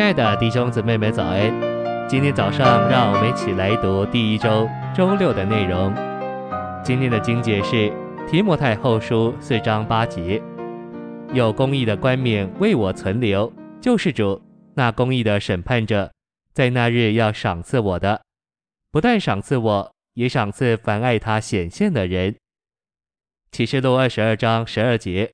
[0.00, 1.52] 亲爱的弟兄姊妹们，早安！
[2.08, 4.66] 今天早上，让我们一起来读第一周
[4.96, 5.94] 周六的内容。
[6.82, 7.92] 今天的经节是
[8.26, 10.42] 提摩太后书四章八节
[11.34, 14.40] ：“有公义的冠冕为我存留，救世主
[14.72, 16.10] 那公义的审判者，
[16.54, 18.22] 在那日要赏赐我的，
[18.90, 22.34] 不但赏赐我，也赏赐凡爱他显现的人。”
[23.52, 25.30] 启示录二十二章十二节：“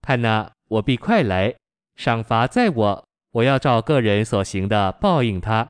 [0.00, 1.54] 看哪，我必快来，
[1.94, 3.04] 赏罚在我。”
[3.38, 5.68] 我要照个人所行的报应他。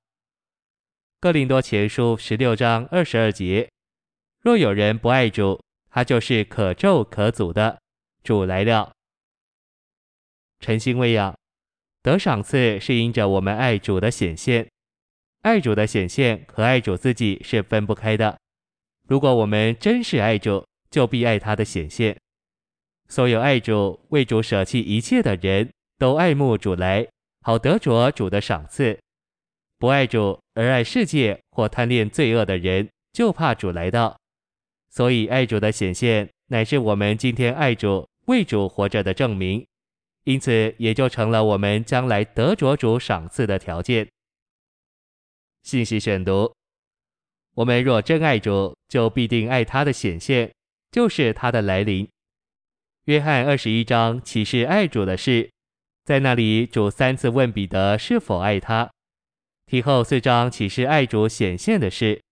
[1.21, 3.69] 哥林多前书十六章二十二节：
[4.41, 7.79] 若有人不爱主，他就是可咒可诅的。
[8.25, 8.91] 主来了，
[10.61, 11.37] 晨星喂养，
[12.03, 14.67] 得赏赐是因着我们爱主的显现。
[15.43, 18.39] 爱主的显现和爱主自己是分不开的。
[19.07, 22.19] 如果我们真是爱主，就必爱他的显现。
[23.09, 27.07] 所有爱主、为主舍弃一切的人都爱慕主来。
[27.41, 28.99] 好得着主的赏赐，
[29.79, 34.19] 不爱主而爱世界或贪恋罪恶的人，就怕主来到。
[34.91, 39.65] 所以爱主的显现，乃是我们今天爱主、为主活着的证明，
[40.25, 44.09] 因此也就成了我们将来得着主赏赐的条件。
[45.63, 46.53] 信息选读：
[47.55, 50.53] 我们若真爱主，就必定爱他的显现，
[50.91, 52.09] 就是他的来临。
[53.05, 55.51] 约翰二十一章启示爱主的事。
[56.09, 58.91] 在那里，主三次问彼得是否爱他。
[59.67, 62.23] 提后四章启示爱主显现的事。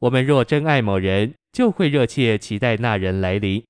[0.00, 3.64] 我们若真爱某人，就会热切期待那人来临。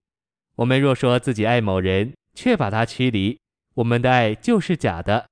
[0.57, 3.39] 我们若说自己爱某人，却把他驱离，
[3.75, 5.27] 我们的爱就是假的。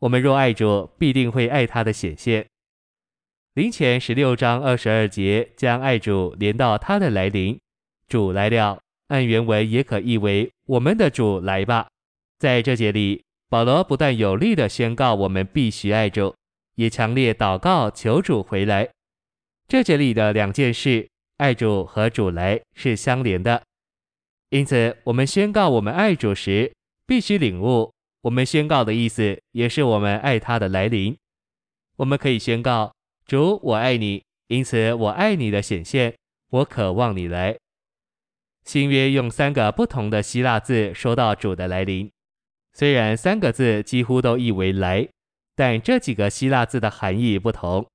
[0.00, 2.46] 我们若爱主，必定会爱他的显现。
[3.54, 7.58] 林前十六章二十二节将爱主连到他的来临。
[8.06, 11.88] 主来了，按原文也可译为我们的主来吧。
[12.38, 16.34] 在这节里，保罗不但有力地宣告我们必须爱主，
[16.74, 18.88] 也强烈祷告求主回来。
[19.66, 21.08] 这节里的两件事，
[21.38, 23.62] 爱主和主来是相连的。
[24.50, 26.72] 因此，我们宣告我们爱主时，
[27.06, 27.92] 必须领悟，
[28.22, 31.16] 我们宣告的意思也是我们爱他的来临。
[31.96, 32.92] 我们可以宣告：
[33.26, 36.14] 主，我爱你，因此我爱你的显现，
[36.50, 37.56] 我渴望你来。
[38.64, 42.10] 新约用三个不同的希腊字说到主的来临。
[42.74, 45.08] 虽然三个字几乎都译为“来”，
[45.54, 47.86] 但这几个希腊字的含义不同。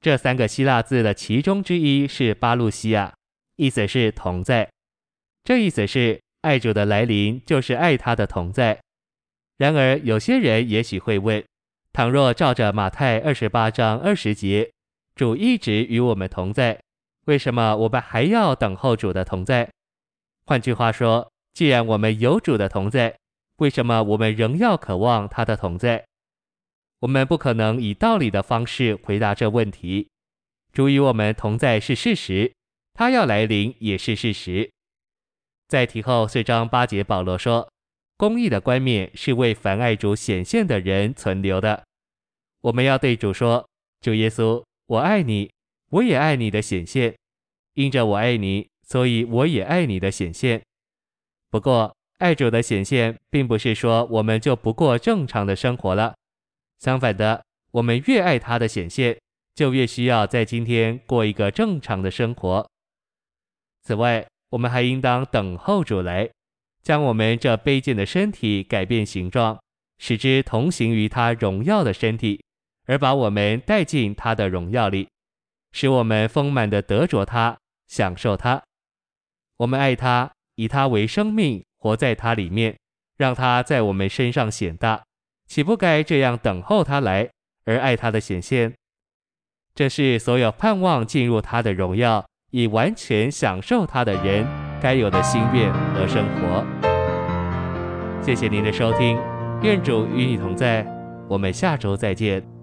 [0.00, 3.12] 这三个希腊字的其中之一是巴路西亚，
[3.56, 4.70] 意思是同在。
[5.42, 8.80] 这意思是爱主的来临就是爱他的同在。
[9.58, 11.44] 然而，有些人也许会问：
[11.92, 14.70] 倘若照着马太二十八章二十节，
[15.16, 16.80] 主一直与我们同在，
[17.26, 19.68] 为什么我们还要等候主的同在？
[20.46, 23.16] 换句话说，既然我们有主的同在，
[23.62, 26.04] 为什么我们仍要渴望他的同在？
[26.98, 30.08] 我们不可能以道理的方式回答这问题。
[30.72, 32.52] 主与我们同在是事实，
[32.92, 34.68] 他要来临也是事实。
[35.68, 37.70] 在提后四章八节，保罗说
[38.18, 41.84] ：“公义的冠冕是为凡爱主显现的人存留的。”
[42.62, 43.68] 我们要对主说
[44.02, 45.48] ：“主耶稣，我爱你，
[45.90, 47.14] 我也爱你的显现。
[47.74, 50.60] 因着我爱你，所以我也爱你的显现。”
[51.48, 56.14] 不过，爱主的显现，并不是说我们就不过正常的生活了。
[56.78, 59.18] 相反的，我们越爱他的显现，
[59.56, 62.64] 就越需要在今天过一个正常的生活。
[63.82, 66.30] 此外，我们还应当等候主来，
[66.80, 69.60] 将我们这卑贱的身体改变形状，
[69.98, 72.40] 使之同行于他荣耀的身体，
[72.86, 75.08] 而把我们带进他的荣耀里，
[75.72, 77.58] 使我们丰满的得着他，
[77.88, 78.62] 享受他。
[79.56, 81.64] 我们爱他，以他为生命。
[81.82, 82.76] 活在他里面，
[83.18, 85.02] 让他在我们身上显大，
[85.48, 87.28] 岂不该这样等候他来
[87.64, 88.72] 而爱他的显现？
[89.74, 94.46] 这是所有盼望进入他的荣耀，以完全享受他的人
[94.80, 96.64] 该有的心愿和生活。
[98.22, 99.18] 谢谢您的收听，
[99.62, 100.86] 愿主与你同在，
[101.28, 102.61] 我们下周再见。